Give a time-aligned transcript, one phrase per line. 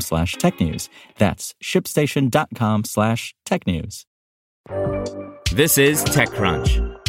[0.00, 0.88] slash technews.
[1.18, 4.04] That's shipstation.com slash technews.
[5.52, 7.00] This is TechCrunch.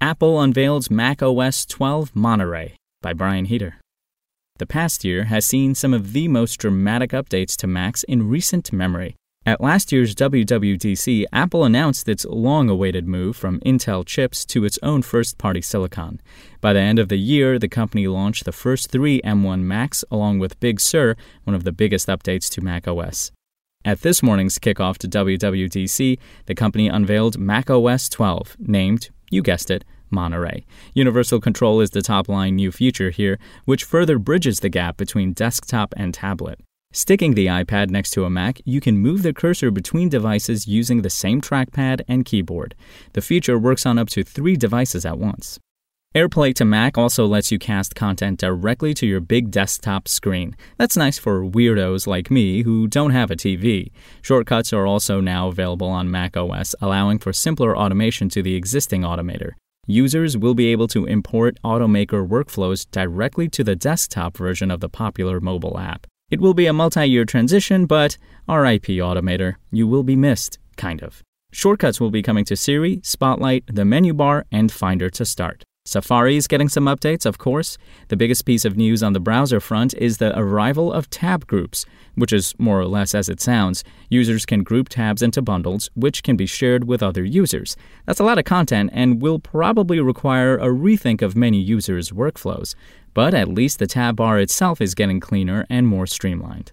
[0.00, 3.80] Apple unveils Mac OS 12 Monterey by Brian Heater.
[4.58, 8.72] The past year has seen some of the most dramatic updates to Macs in recent
[8.72, 9.16] memory.
[9.46, 14.78] At last year's WWDC, Apple announced its long awaited move from Intel chips to its
[14.82, 16.20] own first party silicon.
[16.60, 20.40] By the end of the year, the company launched the first three M1 Macs, along
[20.40, 23.32] with Big Sur, one of the biggest updates to Mac OS.
[23.82, 29.70] At this morning's kickoff to WWDC, the company unveiled Mac OS 12, named, you guessed
[29.70, 30.66] it, Monterey.
[30.92, 35.32] Universal Control is the top line new feature here, which further bridges the gap between
[35.32, 36.60] desktop and tablet.
[36.92, 41.02] Sticking the iPad next to a Mac, you can move the cursor between devices using
[41.02, 42.74] the same trackpad and keyboard.
[43.12, 45.60] The feature works on up to three devices at once.
[46.16, 50.56] AirPlay to Mac also lets you cast content directly to your big desktop screen.
[50.78, 53.92] That's nice for weirdos like me who don't have a TV.
[54.20, 59.02] Shortcuts are also now available on Mac OS, allowing for simpler automation to the existing
[59.02, 59.52] automator.
[59.86, 64.88] Users will be able to import Automator workflows directly to the desktop version of the
[64.88, 66.08] popular mobile app.
[66.30, 68.16] It will be a multi year transition, but
[68.48, 71.22] RIP Automator, you will be missed, kind of.
[71.50, 75.64] Shortcuts will be coming to Siri, Spotlight, the menu bar, and Finder to start.
[75.86, 77.78] Safari is getting some updates, of course.
[78.08, 81.86] The biggest piece of news on the browser front is the arrival of tab groups,
[82.14, 83.82] which is more or less as it sounds.
[84.10, 87.76] Users can group tabs into bundles, which can be shared with other users.
[88.06, 92.74] That's a lot of content and will probably require a rethink of many users' workflows,
[93.14, 96.72] but at least the tab bar itself is getting cleaner and more streamlined.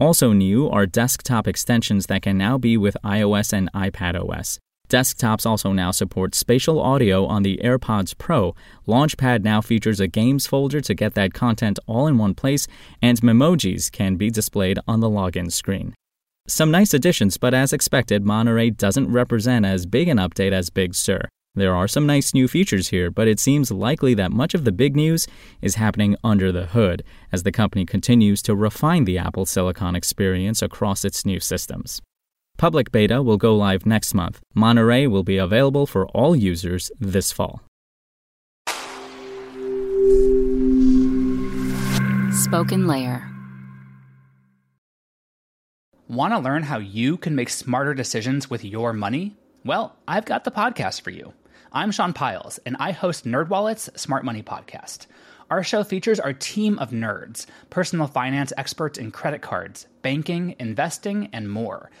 [0.00, 4.58] Also new are desktop extensions that can now be with iOS and iPadOS.
[4.88, 8.54] Desktops also now support spatial audio on the AirPods Pro.
[8.86, 12.66] Launchpad now features a games folder to get that content all in one place,
[13.00, 15.94] and Memojis can be displayed on the login screen.
[16.46, 20.94] Some nice additions, but as expected, Monterey doesn't represent as big an update as Big
[20.94, 21.28] Sur.
[21.54, 24.72] There are some nice new features here, but it seems likely that much of the
[24.72, 25.26] big news
[25.62, 30.60] is happening under the hood as the company continues to refine the Apple Silicon experience
[30.60, 32.02] across its new systems.
[32.56, 34.40] Public beta will go live next month.
[34.54, 37.60] Monterey will be available for all users this fall.
[42.32, 43.28] Spoken Layer.
[46.06, 49.34] Want to learn how you can make smarter decisions with your money?
[49.64, 51.32] Well, I've got the podcast for you.
[51.72, 55.06] I'm Sean Pyles, and I host NerdWallet's Smart Money Podcast.
[55.50, 61.30] Our show features our team of nerds, personal finance experts in credit cards, banking, investing,
[61.32, 61.90] and more–